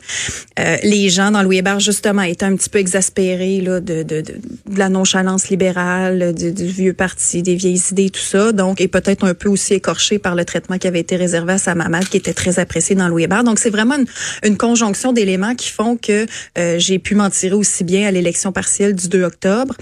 Euh, 0.57 0.77
les 0.83 1.09
gens 1.09 1.31
dans 1.31 1.43
Louis 1.43 1.57
Hébert, 1.57 1.81
justement, 1.81 2.21
étaient 2.21 2.45
un 2.45 2.55
petit 2.55 2.69
peu 2.69 2.79
exaspérés 2.79 3.59
là, 3.59 3.81
de, 3.81 4.03
de 4.03 4.20
de, 4.21 4.35
la 4.75 4.89
nonchalance 4.89 5.49
libérale, 5.49 6.33
du, 6.33 6.51
vieux 6.65 6.93
parti, 6.93 7.43
des 7.43 7.55
vieilles 7.55 7.81
idées, 7.91 8.09
tout 8.09 8.21
ça. 8.21 8.51
Donc, 8.51 8.81
et 8.81 8.87
peut-être 8.87 9.23
un 9.25 9.33
peu 9.33 9.49
aussi 9.49 9.73
écorché 9.73 10.19
par 10.19 10.35
le 10.35 10.45
traitement 10.45 10.77
qui 10.77 10.87
avait 10.87 10.99
été 10.99 11.15
réservé 11.15 11.53
à 11.53 11.57
sa 11.57 11.75
maman, 11.75 11.99
qui 11.99 12.17
était 12.17 12.33
très 12.33 12.59
apprécié 12.59 12.95
dans 12.95 13.07
Louis 13.07 13.23
Hébert. 13.23 13.43
Donc, 13.43 13.59
c'est 13.59 13.69
vraiment 13.69 13.95
une, 14.43 14.57
conjonction 14.57 15.11
d'éléments 15.11 15.55
qui 15.55 15.71
font 15.71 15.97
que 15.97 16.27
euh, 16.57 16.77
j'ai 16.77 16.99
pu 16.99 17.15
m'en 17.15 17.29
tirer 17.29 17.55
aussi 17.55 17.83
bien 17.83 18.07
à 18.07 18.11
l'élection 18.11 18.51
partielle 18.51 18.95
du 18.95 19.07
2 19.07 19.23
octobre. 19.23 19.73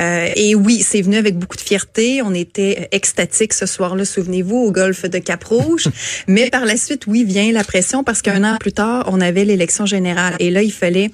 Euh, 0.00 0.28
et 0.34 0.54
oui, 0.54 0.80
c'est 0.80 1.02
venu 1.02 1.16
avec 1.16 1.38
beaucoup 1.38 1.56
de 1.56 1.62
fierté. 1.62 2.20
On 2.22 2.34
était 2.34 2.88
extatique 2.90 3.52
ce 3.52 3.66
soir-là, 3.66 4.04
souvenez-vous, 4.04 4.56
au 4.56 4.72
golfe 4.72 5.08
de 5.08 5.18
Cap-Rouge. 5.18 5.88
Mais 6.26 6.50
par 6.50 6.64
la 6.64 6.76
suite, 6.76 7.06
oui, 7.06 7.24
vient 7.24 7.52
la 7.52 7.64
pression 7.64 8.02
parce 8.02 8.22
qu'un 8.22 8.42
an 8.44 8.56
plus 8.58 8.72
tard, 8.72 9.08
on 9.12 9.20
avait 9.20 9.44
l'élection 9.44 9.86
générale. 9.86 10.34
Et 10.40 10.50
là, 10.50 10.62
il 10.62 10.72
fallait 10.72 11.10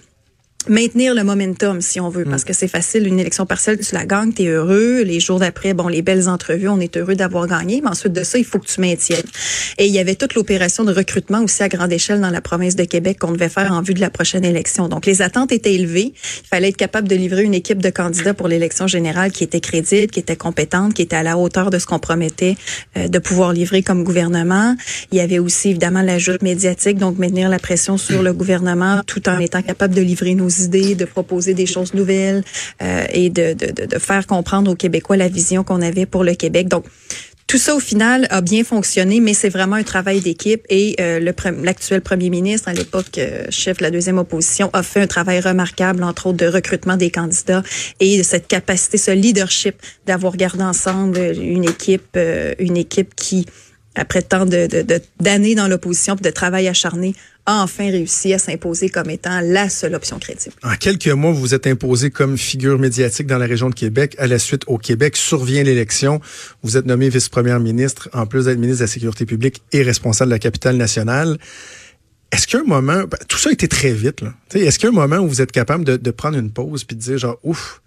maintenir 0.68 1.14
le 1.14 1.24
momentum 1.24 1.80
si 1.80 2.00
on 2.00 2.10
veut 2.10 2.24
parce 2.24 2.42
mm. 2.42 2.44
que 2.44 2.52
c'est 2.52 2.68
facile 2.68 3.06
une 3.06 3.18
élection 3.18 3.46
partielle 3.46 3.78
tu 3.78 3.94
la 3.94 4.04
gagnes 4.04 4.32
tu 4.32 4.42
es 4.42 4.46
heureux. 4.48 5.02
Les 5.02 5.18
jours 5.18 5.38
d'après 5.38 5.72
bon 5.72 5.88
les 5.88 6.02
belles 6.02 6.28
entrevues 6.28 6.68
on 6.68 6.80
est 6.80 6.98
heureux 6.98 7.14
d'avoir 7.14 7.46
gagné 7.46 7.80
mais 7.82 7.88
ensuite 7.88 8.12
de 8.12 8.22
ça 8.22 8.36
il 8.36 8.44
faut 8.44 8.58
que 8.58 8.66
tu 8.66 8.80
maintiennes. 8.80 9.22
Et 9.78 9.86
il 9.86 9.92
y 9.92 9.98
avait 9.98 10.16
toute 10.16 10.34
l'opération 10.34 10.84
de 10.84 10.92
recrutement 10.92 11.42
aussi 11.42 11.62
à 11.62 11.68
grande 11.68 11.92
échelle 11.92 12.20
dans 12.20 12.30
la 12.30 12.42
province 12.42 12.76
de 12.76 12.84
Québec 12.84 13.18
qu'on 13.18 13.32
devait 13.32 13.48
faire 13.48 13.72
en 13.72 13.80
vue 13.80 13.94
de 13.94 14.00
la 14.00 14.10
prochaine 14.10 14.44
élection. 14.44 14.88
Donc 14.88 15.06
les 15.06 15.22
attentes 15.22 15.50
étaient 15.50 15.74
élevées. 15.74 16.12
Il 16.14 16.48
fallait 16.48 16.68
être 16.68 16.76
capable 16.76 17.08
de 17.08 17.16
livrer 17.16 17.44
une 17.44 17.54
équipe 17.54 17.80
de 17.80 17.90
candidats 17.90 18.34
pour 18.34 18.48
l'élection 18.48 18.86
générale 18.86 19.32
qui 19.32 19.44
était 19.44 19.60
crédible 19.60 20.08
qui 20.08 20.20
était 20.20 20.36
compétente 20.36 20.92
qui 20.92 21.02
était 21.02 21.16
à 21.16 21.22
la 21.22 21.38
hauteur 21.38 21.70
de 21.70 21.78
ce 21.78 21.86
qu'on 21.86 21.98
promettait 21.98 22.56
euh, 22.98 23.08
de 23.08 23.18
pouvoir 23.18 23.54
livrer 23.54 23.82
comme 23.82 24.04
gouvernement. 24.04 24.76
Il 25.10 25.16
y 25.16 25.20
avait 25.20 25.38
aussi 25.38 25.70
évidemment 25.70 26.02
l'ajout 26.02 26.42
médiatique 26.42 26.98
donc 26.98 27.18
maintenir 27.18 27.48
la 27.48 27.58
pression 27.58 27.96
sur 27.96 28.22
le 28.22 28.34
gouvernement 28.34 29.00
tout 29.06 29.26
en 29.28 29.38
étant 29.38 29.62
capable 29.62 29.94
de 29.94 30.02
livrer 30.02 30.34
nos 30.34 30.49
idées, 30.58 30.94
de 30.94 31.04
proposer 31.04 31.54
des 31.54 31.66
choses 31.66 31.94
nouvelles 31.94 32.42
euh, 32.82 33.04
et 33.12 33.30
de, 33.30 33.54
de, 33.54 33.72
de, 33.72 33.86
de 33.86 33.98
faire 33.98 34.26
comprendre 34.26 34.70
aux 34.70 34.76
Québécois 34.76 35.16
la 35.16 35.28
vision 35.28 35.64
qu'on 35.64 35.82
avait 35.82 36.06
pour 36.06 36.24
le 36.24 36.34
Québec. 36.34 36.68
Donc, 36.68 36.84
tout 37.50 37.58
ça, 37.58 37.74
au 37.74 37.80
final, 37.80 38.28
a 38.30 38.42
bien 38.42 38.62
fonctionné, 38.62 39.18
mais 39.18 39.34
c'est 39.34 39.48
vraiment 39.48 39.74
un 39.74 39.82
travail 39.82 40.20
d'équipe. 40.20 40.64
Et 40.68 40.94
euh, 41.00 41.18
l'actuel 41.64 42.00
premier 42.00 42.30
ministre, 42.30 42.68
à 42.68 42.74
l'époque 42.74 43.18
euh, 43.18 43.44
chef 43.50 43.78
de 43.78 43.82
la 43.82 43.90
deuxième 43.90 44.18
opposition, 44.18 44.70
a 44.72 44.84
fait 44.84 45.00
un 45.00 45.08
travail 45.08 45.40
remarquable, 45.40 46.04
entre 46.04 46.28
autres, 46.28 46.36
de 46.36 46.46
recrutement 46.46 46.96
des 46.96 47.10
candidats 47.10 47.64
et 47.98 48.18
de 48.18 48.22
cette 48.22 48.46
capacité, 48.46 48.98
ce 48.98 49.10
leadership 49.10 49.74
d'avoir 50.06 50.36
gardé 50.36 50.62
ensemble 50.62 51.18
une 51.18 51.64
équipe, 51.64 52.14
euh, 52.16 52.54
une 52.60 52.76
équipe 52.76 53.16
qui 53.16 53.46
après 53.94 54.22
tant 54.22 54.46
d'années 54.46 54.68
de, 54.68 54.82
de, 54.82 55.54
dans 55.54 55.68
l'opposition 55.68 56.14
de 56.14 56.30
travail 56.30 56.68
acharné, 56.68 57.14
a 57.46 57.62
enfin 57.62 57.90
réussi 57.90 58.32
à 58.32 58.38
s'imposer 58.38 58.88
comme 58.88 59.10
étant 59.10 59.40
la 59.40 59.68
seule 59.68 59.94
option 59.94 60.18
crédible. 60.18 60.54
En 60.62 60.76
quelques 60.76 61.08
mois, 61.08 61.32
vous 61.32 61.40
vous 61.40 61.54
êtes 61.54 61.66
imposé 61.66 62.10
comme 62.10 62.38
figure 62.38 62.78
médiatique 62.78 63.26
dans 63.26 63.38
la 63.38 63.46
région 63.46 63.68
de 63.68 63.74
Québec. 63.74 64.14
À 64.18 64.26
la 64.26 64.38
suite, 64.38 64.62
au 64.66 64.78
Québec, 64.78 65.16
survient 65.16 65.62
l'élection. 65.62 66.20
Vous 66.62 66.76
êtes 66.76 66.86
nommé 66.86 67.08
vice-première 67.08 67.58
ministre, 67.58 68.08
en 68.12 68.26
plus 68.26 68.44
d'être 68.44 68.58
ministre 68.58 68.80
de 68.80 68.84
la 68.84 68.92
Sécurité 68.92 69.26
publique 69.26 69.62
et 69.72 69.82
responsable 69.82 70.30
de 70.30 70.34
la 70.34 70.38
capitale 70.38 70.76
nationale. 70.76 71.38
Est-ce 72.30 72.46
qu'il 72.46 72.58
y 72.58 72.62
a 72.62 72.64
un 72.64 72.68
moment, 72.68 73.04
ben, 73.04 73.18
tout 73.28 73.38
ça 73.38 73.48
a 73.48 73.52
été 73.52 73.66
très 73.66 73.92
vite. 73.92 74.22
Est-ce 74.54 74.78
qu'il 74.78 74.88
y 74.88 74.92
a 74.94 74.96
un 74.96 75.06
moment 75.06 75.24
où 75.24 75.28
vous 75.28 75.42
êtes 75.42 75.50
capable 75.50 75.84
de, 75.84 75.96
de 75.96 76.10
prendre 76.12 76.38
une 76.38 76.52
pause 76.52 76.84
puis 76.84 76.94
de 76.94 77.02
dire 77.02 77.18
genre, 77.18 77.38
ouf, 77.42 77.80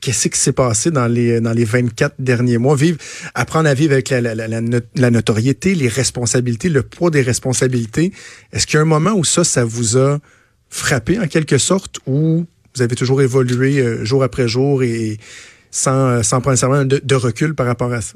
Qu'est-ce 0.00 0.28
qui 0.28 0.38
s'est 0.38 0.52
passé 0.52 0.90
dans 0.90 1.06
les, 1.06 1.40
dans 1.40 1.52
les 1.52 1.64
24 1.64 2.16
derniers 2.18 2.58
mois? 2.58 2.76
Vivre, 2.76 2.98
apprendre 3.34 3.68
à 3.68 3.74
vivre 3.74 3.92
avec 3.92 4.10
la, 4.10 4.34
la, 4.34 5.10
notoriété, 5.10 5.74
les 5.74 5.88
responsabilités, 5.88 6.68
le 6.68 6.82
poids 6.82 7.10
des 7.10 7.22
responsabilités. 7.22 8.12
Est-ce 8.52 8.66
qu'il 8.66 8.76
y 8.76 8.78
a 8.78 8.82
un 8.82 8.86
moment 8.86 9.12
où 9.12 9.24
ça, 9.24 9.44
ça 9.44 9.64
vous 9.64 9.96
a 9.96 10.18
frappé 10.68 11.18
en 11.18 11.26
quelque 11.26 11.58
sorte 11.58 11.98
ou 12.06 12.46
vous 12.74 12.82
avez 12.82 12.94
toujours 12.94 13.22
évolué 13.22 13.78
euh, 13.78 14.04
jour 14.04 14.22
après 14.22 14.46
jour 14.46 14.82
et 14.82 15.18
sans, 15.70 16.22
sans 16.22 16.40
prendre 16.40 16.84
de 16.84 17.14
recul 17.14 17.54
par 17.54 17.66
rapport 17.66 17.92
à 17.92 18.00
ça? 18.00 18.14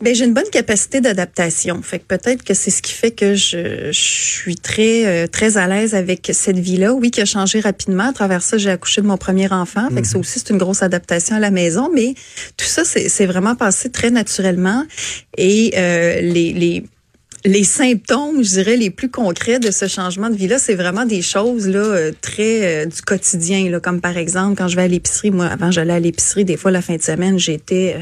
Ben 0.00 0.14
j'ai 0.14 0.26
une 0.26 0.34
bonne 0.34 0.48
capacité 0.52 1.00
d'adaptation. 1.00 1.82
Fait 1.82 1.98
que 1.98 2.04
peut-être 2.04 2.44
que 2.44 2.54
c'est 2.54 2.70
ce 2.70 2.82
qui 2.82 2.92
fait 2.92 3.10
que 3.10 3.34
je, 3.34 3.90
je 3.90 4.00
suis 4.00 4.54
très 4.54 5.06
euh, 5.06 5.26
très 5.26 5.56
à 5.56 5.66
l'aise 5.66 5.96
avec 5.96 6.30
cette 6.32 6.58
vie-là. 6.58 6.92
Oui, 6.92 7.10
qui 7.10 7.20
a 7.20 7.24
changé 7.24 7.58
rapidement. 7.58 8.04
À 8.04 8.12
travers 8.12 8.42
ça, 8.42 8.58
j'ai 8.58 8.70
accouché 8.70 9.00
de 9.00 9.08
mon 9.08 9.16
premier 9.16 9.52
enfant. 9.52 9.88
Fait 9.92 10.02
que 10.02 10.06
ça 10.06 10.14
mhm. 10.14 10.20
aussi 10.20 10.38
c'est 10.38 10.50
une 10.50 10.58
grosse 10.58 10.84
adaptation 10.84 11.34
à 11.34 11.40
la 11.40 11.50
maison. 11.50 11.90
Mais 11.92 12.14
tout 12.56 12.66
ça, 12.66 12.84
c'est 12.84 13.26
vraiment 13.26 13.56
passé 13.56 13.90
très 13.90 14.10
naturellement. 14.10 14.84
Et 15.36 15.72
euh, 15.76 16.20
les, 16.20 16.52
les 16.52 16.84
les 17.44 17.62
symptômes, 17.62 18.42
je 18.42 18.50
dirais, 18.50 18.76
les 18.76 18.90
plus 18.90 19.08
concrets 19.08 19.60
de 19.60 19.70
ce 19.70 19.86
changement 19.86 20.28
de 20.28 20.34
vie-là, 20.34 20.58
c'est 20.58 20.74
vraiment 20.74 21.06
des 21.06 21.22
choses 21.22 21.68
là 21.68 21.78
euh, 21.78 22.12
très 22.20 22.84
du 22.86 23.00
quotidien, 23.00 23.70
là, 23.70 23.78
comme 23.78 24.00
par 24.00 24.16
exemple 24.16 24.56
quand 24.56 24.68
je 24.68 24.76
vais 24.76 24.82
à 24.82 24.88
l'épicerie. 24.88 25.30
Moi, 25.30 25.46
avant, 25.46 25.70
j'allais 25.70 25.92
à 25.92 26.00
l'épicerie. 26.00 26.44
Des 26.44 26.56
fois, 26.56 26.70
la 26.70 26.82
fin 26.82 26.96
de 26.96 27.02
semaine, 27.02 27.38
j'étais 27.38 27.96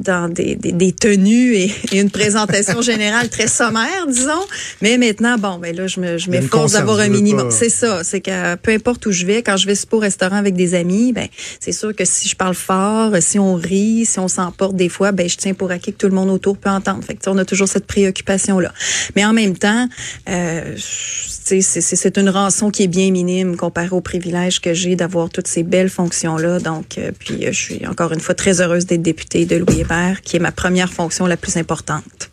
dans 0.00 0.28
des, 0.28 0.56
des, 0.56 0.72
des 0.72 0.92
tenues 0.92 1.54
et, 1.54 1.72
une 1.92 2.10
présentation 2.10 2.80
générale 2.82 3.28
très 3.28 3.46
sommaire, 3.46 4.06
disons. 4.08 4.32
Mais 4.80 4.98
maintenant, 4.98 5.36
bon, 5.38 5.58
ben 5.58 5.74
là, 5.74 5.86
je 5.86 6.00
me, 6.00 6.18
je 6.18 6.30
m'efforce 6.30 6.72
d'avoir 6.72 7.00
un 7.00 7.08
minimum. 7.08 7.50
C'est 7.50 7.68
ça, 7.68 8.02
c'est 8.02 8.20
que 8.20 8.56
peu 8.56 8.72
importe 8.72 9.06
où 9.06 9.12
je 9.12 9.26
vais, 9.26 9.42
quand 9.42 9.56
je 9.56 9.66
vais 9.66 9.74
au 9.90 9.98
restaurant 9.98 10.36
avec 10.36 10.54
des 10.54 10.74
amis, 10.74 11.12
ben 11.12 11.28
c'est 11.60 11.72
sûr 11.72 11.94
que 11.94 12.04
si 12.04 12.28
je 12.28 12.36
parle 12.36 12.54
fort, 12.54 13.14
si 13.20 13.38
on 13.38 13.54
rit, 13.54 14.06
si 14.06 14.18
on 14.18 14.28
s'emporte 14.28 14.76
des 14.76 14.88
fois, 14.88 15.12
ben 15.12 15.28
je 15.28 15.36
tiens 15.36 15.54
pour 15.54 15.70
acquis 15.70 15.92
que 15.92 15.98
tout 15.98 16.08
le 16.08 16.14
monde 16.14 16.30
autour 16.30 16.56
peut 16.56 16.70
entendre. 16.70 17.04
Fait 17.04 17.14
que 17.14 17.28
on 17.28 17.38
a 17.38 17.44
toujours 17.44 17.68
cette 17.68 17.86
préoccupation 17.86 18.58
là. 18.58 18.72
Mais 19.16 19.24
en 19.24 19.32
même 19.32 19.56
temps, 19.56 19.88
euh, 20.28 20.74
c'est 20.76 22.18
une 22.18 22.30
rançon 22.30 22.70
qui 22.70 22.84
est 22.84 22.88
bien 22.88 23.10
minime 23.10 23.56
comparée 23.56 23.90
au 23.90 24.00
privilège 24.00 24.60
que 24.60 24.74
j'ai 24.74 24.96
d'avoir 24.96 25.28
toutes 25.30 25.48
ces 25.48 25.62
belles 25.62 25.90
fonctions-là. 25.90 26.60
Donc, 26.60 26.98
euh, 26.98 27.10
puis 27.18 27.46
euh, 27.46 27.52
je 27.52 27.60
suis 27.60 27.86
encore 27.86 28.12
une 28.12 28.20
fois 28.20 28.34
très 28.34 28.60
heureuse 28.60 28.86
d'être 28.86 29.02
députée 29.02 29.44
de 29.44 29.56
Louis 29.56 29.81
Qui 30.22 30.36
est 30.36 30.40
ma 30.40 30.52
première 30.52 30.92
fonction 30.92 31.26
la 31.26 31.36
plus 31.36 31.56
importante. 31.56 32.30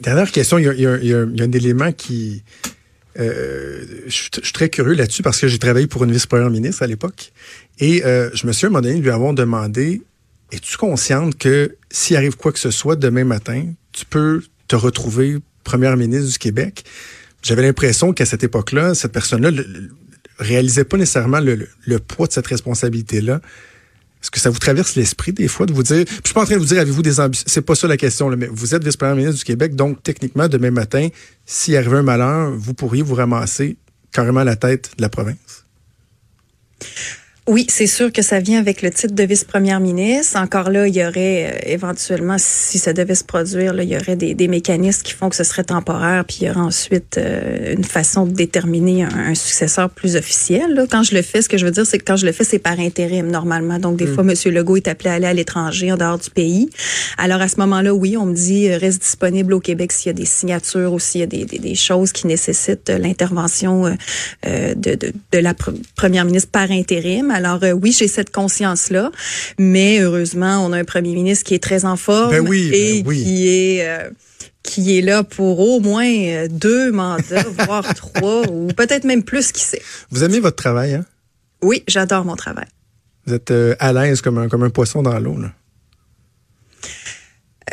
Dernière 0.00 0.30
question, 0.30 0.58
il 0.58 0.64
y 0.80 1.14
a, 1.14 1.20
un 1.20 1.52
élément 1.52 1.92
qui... 1.92 2.42
Euh, 3.18 3.84
je, 4.06 4.10
suis 4.10 4.52
très 4.52 4.68
curieux 4.68 4.94
là-dessus 4.94 5.22
parce 5.22 5.40
que 5.40 5.46
j'ai 5.46 5.58
travaillé 5.58 5.86
pour 5.86 6.02
une 6.02 6.10
vice-première 6.10 6.50
ministre 6.50 6.82
à 6.82 6.86
l'époque. 6.86 7.32
Et 7.78 8.02
je 8.04 8.46
me 8.46 8.52
suis 8.52 8.66
à 8.66 8.68
un 8.68 8.70
moment 8.70 8.82
donné 8.82 9.00
lui 9.00 9.10
avoir 9.10 9.34
demandé, 9.34 10.02
es-tu 10.52 10.76
consciente 10.76 11.38
que 11.38 11.76
s'il 11.90 12.16
arrive 12.16 12.36
quoi 12.36 12.52
que 12.52 12.58
ce 12.58 12.70
soit 12.70 12.96
demain 12.96 13.24
matin, 13.24 13.66
tu 13.92 14.04
peux 14.04 14.42
te 14.68 14.76
retrouver 14.76 15.38
première 15.62 15.96
ministre 15.96 16.30
du 16.32 16.38
Québec? 16.38 16.84
j'avais 17.44 17.62
l'impression 17.62 18.12
qu'à 18.12 18.24
cette 18.24 18.42
époque-là, 18.42 18.94
cette 18.94 19.12
personne-là 19.12 19.50
ne 19.50 19.62
réalisait 20.38 20.84
pas 20.84 20.96
nécessairement 20.96 21.40
le, 21.40 21.68
poids 21.98 22.26
de 22.26 22.32
cette 22.32 22.46
responsabilité-là. 22.46 23.40
Est-ce 24.24 24.30
que 24.30 24.40
ça 24.40 24.48
vous 24.48 24.58
traverse 24.58 24.96
l'esprit 24.96 25.34
des 25.34 25.48
fois 25.48 25.66
de 25.66 25.74
vous 25.74 25.82
dire, 25.82 26.06
je 26.08 26.14
suis 26.24 26.32
pas 26.32 26.40
en 26.40 26.44
train 26.46 26.54
de 26.54 26.60
vous 26.60 26.64
dire, 26.64 26.80
avez-vous 26.80 27.02
des 27.02 27.20
ambitions, 27.20 27.44
c'est 27.46 27.60
pas 27.60 27.74
ça 27.74 27.86
la 27.86 27.98
question, 27.98 28.30
mais 28.30 28.48
vous 28.50 28.74
êtes 28.74 28.82
vice-premier 28.82 29.16
ministre 29.16 29.36
du 29.36 29.44
Québec, 29.44 29.76
donc 29.76 30.02
techniquement, 30.02 30.48
demain 30.48 30.70
matin, 30.70 31.08
s'il 31.44 31.76
arrivait 31.76 31.98
un 31.98 32.02
malheur, 32.02 32.50
vous 32.56 32.72
pourriez 32.72 33.02
vous 33.02 33.16
ramasser 33.16 33.76
carrément 34.12 34.40
à 34.40 34.44
la 34.44 34.56
tête 34.56 34.92
de 34.96 35.02
la 35.02 35.10
province? 35.10 35.66
Oui, 37.46 37.66
c'est 37.68 37.86
sûr 37.86 38.10
que 38.10 38.22
ça 38.22 38.40
vient 38.40 38.58
avec 38.58 38.80
le 38.80 38.90
titre 38.90 39.14
de 39.14 39.22
vice-première 39.22 39.78
ministre. 39.78 40.38
Encore 40.38 40.70
là, 40.70 40.88
il 40.88 40.96
y 40.96 41.04
aurait 41.04 41.52
euh, 41.52 41.72
éventuellement, 41.72 42.36
si 42.38 42.78
ça 42.78 42.94
devait 42.94 43.14
se 43.14 43.22
produire, 43.22 43.74
là, 43.74 43.82
il 43.82 43.90
y 43.90 43.96
aurait 43.98 44.16
des, 44.16 44.32
des, 44.32 44.48
mécanismes 44.48 45.02
qui 45.02 45.12
font 45.12 45.28
que 45.28 45.36
ce 45.36 45.44
serait 45.44 45.64
temporaire, 45.64 46.24
puis 46.24 46.38
il 46.40 46.46
y 46.46 46.50
aurait 46.50 46.60
ensuite 46.60 47.18
euh, 47.18 47.74
une 47.74 47.84
façon 47.84 48.24
de 48.24 48.32
déterminer 48.32 49.02
un, 49.02 49.34
successeur 49.34 49.90
plus 49.90 50.16
officiel. 50.16 50.72
Là. 50.72 50.86
Quand 50.90 51.02
je 51.02 51.14
le 51.14 51.20
fais, 51.20 51.42
ce 51.42 51.50
que 51.50 51.58
je 51.58 51.66
veux 51.66 51.70
dire, 51.70 51.84
c'est 51.84 51.98
que 51.98 52.04
quand 52.04 52.16
je 52.16 52.24
le 52.24 52.32
fais, 52.32 52.44
c'est 52.44 52.58
par 52.58 52.80
intérim 52.80 53.30
normalement. 53.30 53.78
Donc 53.78 53.98
des 53.98 54.06
hmm. 54.06 54.14
fois, 54.14 54.24
M. 54.24 54.54
Legault 54.54 54.76
est 54.78 54.88
appelé 54.88 55.10
à 55.10 55.12
aller 55.12 55.26
à 55.26 55.34
l'étranger, 55.34 55.92
en 55.92 55.98
dehors 55.98 56.18
du 56.18 56.30
pays. 56.30 56.70
Alors 57.18 57.42
à 57.42 57.48
ce 57.48 57.60
moment-là, 57.60 57.92
oui, 57.92 58.16
on 58.16 58.24
me 58.24 58.34
dit 58.34 58.70
euh, 58.70 58.78
reste 58.78 59.02
disponible 59.02 59.52
au 59.52 59.60
Québec 59.60 59.92
s'il 59.92 60.06
y 60.06 60.10
a 60.10 60.14
des 60.14 60.24
signatures 60.24 60.94
ou 60.94 60.98
s'il 60.98 61.20
y 61.20 61.24
a 61.24 61.26
des, 61.26 61.44
des, 61.44 61.58
des, 61.58 61.74
choses 61.74 62.10
qui 62.12 62.26
nécessitent 62.26 62.88
l'intervention 62.88 63.94
de, 64.44 64.74
de, 64.94 65.12
de 65.32 65.38
la 65.38 65.52
première 65.94 66.24
ministre 66.24 66.50
par 66.50 66.70
intérim. 66.70 67.33
Alors 67.34 67.58
euh, 67.64 67.72
oui, 67.72 67.92
j'ai 67.92 68.06
cette 68.06 68.30
conscience-là, 68.30 69.10
mais 69.58 70.00
heureusement, 70.00 70.64
on 70.64 70.72
a 70.72 70.78
un 70.78 70.84
premier 70.84 71.14
ministre 71.14 71.44
qui 71.44 71.54
est 71.54 71.62
très 71.62 71.84
en 71.84 71.96
forme 71.96 72.30
ben 72.30 72.46
oui, 72.48 72.70
et 72.72 73.02
ben 73.02 73.12
qui 73.12 73.48
est 73.48 73.88
euh, 73.88 74.08
qui 74.62 74.96
est 74.96 75.02
là 75.02 75.24
pour 75.24 75.58
au 75.58 75.80
moins 75.80 76.06
euh, 76.06 76.46
deux 76.48 76.92
mandats, 76.92 77.44
voire 77.66 77.92
trois, 77.94 78.48
ou 78.48 78.68
peut-être 78.68 79.04
même 79.04 79.24
plus, 79.24 79.50
qui 79.50 79.62
sait. 79.62 79.82
Vous 80.10 80.22
aimez 80.22 80.38
votre 80.38 80.56
travail, 80.56 80.94
hein? 80.94 81.04
Oui, 81.60 81.82
j'adore 81.88 82.24
mon 82.24 82.36
travail. 82.36 82.66
Vous 83.26 83.34
êtes 83.34 83.52
à 83.80 83.92
l'aise 83.92 84.20
comme 84.20 84.38
un, 84.38 84.48
comme 84.48 84.62
un 84.62 84.70
poisson 84.70 85.02
dans 85.02 85.18
l'eau, 85.18 85.36
là. 85.38 85.50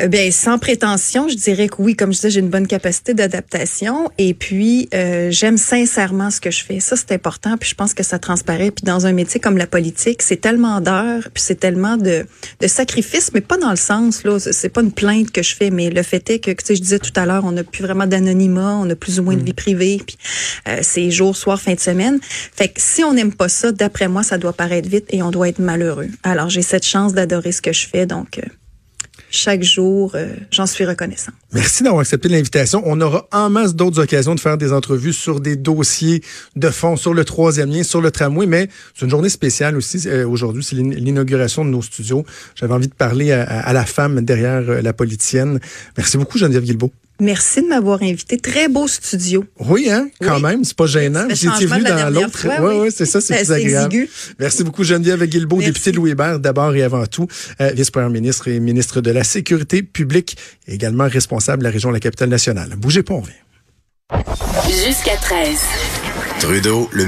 Euh, 0.00 0.08
ben 0.08 0.32
sans 0.32 0.58
prétention, 0.58 1.28
je 1.28 1.36
dirais 1.36 1.68
que 1.68 1.74
oui, 1.78 1.94
comme 1.94 2.12
je 2.12 2.16
disais, 2.16 2.30
j'ai 2.30 2.40
une 2.40 2.48
bonne 2.48 2.66
capacité 2.66 3.12
d'adaptation 3.12 4.10
et 4.16 4.32
puis 4.32 4.88
euh, 4.94 5.30
j'aime 5.30 5.58
sincèrement 5.58 6.30
ce 6.30 6.40
que 6.40 6.50
je 6.50 6.64
fais. 6.64 6.80
Ça 6.80 6.96
c'est 6.96 7.12
important 7.12 7.56
puis 7.58 7.68
je 7.68 7.74
pense 7.74 7.92
que 7.92 8.02
ça 8.02 8.18
transparaît 8.18 8.70
puis 8.70 8.84
dans 8.84 9.04
un 9.06 9.12
métier 9.12 9.38
comme 9.38 9.58
la 9.58 9.66
politique, 9.66 10.22
c'est 10.22 10.40
tellement 10.40 10.80
d'heures 10.80 11.28
puis 11.34 11.42
c'est 11.42 11.60
tellement 11.60 11.96
de 11.96 12.26
de 12.60 12.66
sacrifices 12.66 13.32
mais 13.34 13.42
pas 13.42 13.58
dans 13.58 13.70
le 13.70 13.76
sens 13.76 14.24
là, 14.24 14.38
c'est 14.38 14.70
pas 14.70 14.80
une 14.80 14.92
plainte 14.92 15.30
que 15.30 15.42
je 15.42 15.54
fais 15.54 15.70
mais 15.70 15.90
le 15.90 16.02
fait 16.02 16.30
est 16.30 16.38
que 16.38 16.50
tu 16.50 16.64
sais 16.64 16.74
je 16.76 16.80
disais 16.80 16.98
tout 16.98 17.12
à 17.16 17.26
l'heure, 17.26 17.44
on 17.44 17.52
n'a 17.52 17.64
plus 17.64 17.82
vraiment 17.82 18.06
d'anonymat, 18.06 18.76
on 18.76 18.88
a 18.88 18.96
plus 18.96 19.20
ou 19.20 19.22
moins 19.24 19.34
de 19.34 19.42
mm. 19.42 19.46
vie 19.46 19.52
privée 19.54 20.00
puis 20.06 20.16
euh, 20.68 20.78
c'est 20.80 21.10
jour, 21.10 21.36
soir, 21.36 21.60
fin 21.60 21.74
de 21.74 21.80
semaine. 21.80 22.18
Fait 22.22 22.68
que 22.68 22.80
si 22.80 23.04
on 23.04 23.12
n'aime 23.12 23.34
pas 23.34 23.48
ça, 23.48 23.72
d'après 23.72 24.08
moi, 24.08 24.22
ça 24.22 24.38
doit 24.38 24.52
paraître 24.52 24.88
vite 24.88 25.06
et 25.10 25.22
on 25.22 25.30
doit 25.30 25.48
être 25.48 25.58
malheureux. 25.58 26.08
Alors 26.22 26.48
j'ai 26.48 26.62
cette 26.62 26.86
chance 26.86 27.12
d'adorer 27.12 27.52
ce 27.52 27.60
que 27.60 27.72
je 27.72 27.86
fais 27.86 28.06
donc 28.06 28.40
chaque 29.32 29.62
jour. 29.62 30.12
Euh, 30.14 30.36
j'en 30.50 30.66
suis 30.66 30.84
reconnaissant. 30.84 31.32
Merci 31.52 31.82
d'avoir 31.82 32.02
accepté 32.02 32.28
l'invitation. 32.28 32.82
On 32.84 33.00
aura 33.00 33.26
en 33.32 33.50
masse 33.50 33.74
d'autres 33.74 34.00
occasions 34.00 34.34
de 34.34 34.40
faire 34.40 34.58
des 34.58 34.72
entrevues 34.72 35.12
sur 35.12 35.40
des 35.40 35.56
dossiers 35.56 36.22
de 36.54 36.68
fond, 36.68 36.96
sur 36.96 37.14
le 37.14 37.24
troisième 37.24 37.70
lien, 37.70 37.82
sur 37.82 38.00
le 38.00 38.10
tramway, 38.10 38.46
mais 38.46 38.68
c'est 38.94 39.06
une 39.06 39.10
journée 39.10 39.30
spéciale 39.30 39.76
aussi. 39.76 40.06
Euh, 40.06 40.28
aujourd'hui, 40.28 40.62
c'est 40.62 40.76
l'inauguration 40.76 41.64
de 41.64 41.70
nos 41.70 41.82
studios. 41.82 42.24
J'avais 42.54 42.74
envie 42.74 42.88
de 42.88 42.94
parler 42.94 43.32
à, 43.32 43.72
la 43.72 43.84
femme 43.86 44.20
derrière 44.20 44.68
euh, 44.68 44.82
la 44.82 44.92
politicienne. 44.92 45.58
Merci 45.96 46.18
beaucoup, 46.18 46.38
Geneviève 46.38 46.62
Guilbeault. 46.62 46.92
Merci 47.22 47.62
de 47.62 47.68
m'avoir 47.68 48.02
invité. 48.02 48.36
Très 48.36 48.66
beau 48.66 48.88
studio. 48.88 49.44
Oui, 49.60 49.88
hein, 49.88 50.08
quand 50.20 50.40
même, 50.40 50.64
c'est 50.64 50.76
pas 50.76 50.86
gênant. 50.86 51.28
Vous 51.28 51.46
étiez 51.46 51.66
venu 51.66 51.84
dans 51.84 52.10
l'autre. 52.12 52.48
Oui, 52.60 52.74
oui, 52.80 52.88
c'est 52.92 53.06
ça, 53.06 53.20
c'est 53.20 53.36
plus 53.44 53.52
agréable. 53.52 54.08
Merci 54.40 54.64
beaucoup, 54.64 54.82
Geneviève 54.82 55.24
Guilbeault, 55.24 55.60
députée 55.60 55.92
de 55.92 55.96
Louis 55.98 56.10
Hébert, 56.10 56.40
d'abord 56.40 56.74
et 56.74 56.82
avant 56.82 57.06
tout, 57.06 57.28
euh, 57.60 57.70
vice-première 57.70 58.10
ministre 58.10 58.48
et 58.48 58.58
ministre 58.58 59.00
de 59.00 59.12
la 59.12 59.22
Sécurité 59.22 59.84
publique, 59.84 60.36
également 60.66 61.06
responsable 61.06 61.60
de 61.60 61.68
la 61.68 61.70
région 61.70 61.90
de 61.90 61.94
la 61.94 62.00
capitale 62.00 62.28
nationale. 62.28 62.74
Bougez 62.76 63.04
pas, 63.04 63.14
on 63.14 63.20
revient. 63.20 63.32
Jusqu'à 64.66 65.16
13. 65.16 65.58
Trudeau, 66.40 66.90
le 66.92 67.04